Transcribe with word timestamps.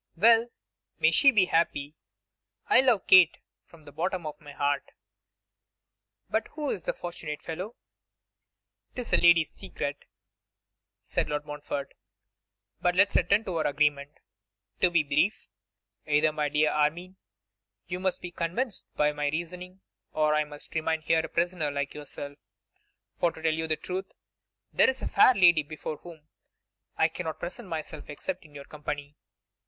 'Well! 0.15 0.47
may 0.97 1.11
she 1.11 1.29
be 1.29 1.45
happy! 1.45 1.93
I 2.67 2.81
love 2.81 3.05
Kate 3.05 3.37
from 3.67 3.85
the 3.85 3.91
bottom 3.91 4.25
of 4.25 4.41
my 4.41 4.51
heart. 4.51 4.93
But 6.27 6.47
who 6.55 6.71
is 6.71 6.81
the 6.81 6.93
fortunate 6.93 7.43
fellow?' 7.43 7.75
''Tis 8.95 9.13
a 9.13 9.17
lady's 9.17 9.51
secret,' 9.51 10.05
said 11.03 11.29
Lord 11.29 11.45
Montfort. 11.45 11.93
'But 12.81 12.95
let 12.95 13.09
us 13.09 13.15
return 13.17 13.43
to 13.45 13.57
our 13.57 13.67
argument. 13.67 14.17
To 14.79 14.89
be 14.89 15.03
brief: 15.03 15.49
either, 16.07 16.31
my 16.33 16.49
dear 16.49 16.71
Armine, 16.71 17.17
you 17.85 17.99
must 17.99 18.23
be 18.23 18.31
convinced 18.31 18.87
by 18.95 19.11
my 19.11 19.29
reasoning, 19.29 19.81
or 20.13 20.33
I 20.33 20.45
must 20.45 20.73
remain 20.73 21.01
here 21.01 21.23
a 21.23 21.29
prisoner 21.29 21.69
like 21.69 21.93
yourself; 21.93 22.39
for, 23.13 23.31
to 23.31 23.39
tell 23.39 23.53
you 23.53 23.67
the 23.67 23.75
truth, 23.77 24.11
there 24.73 24.89
is 24.89 25.03
a 25.03 25.07
fair 25.07 25.35
lady 25.35 25.61
before 25.61 25.97
whom 25.97 26.27
I 26.97 27.07
cannot 27.07 27.39
present 27.39 27.67
myself 27.69 28.09
except 28.09 28.43
in 28.45 28.55
your 28.55 28.65
company. 28.65 29.15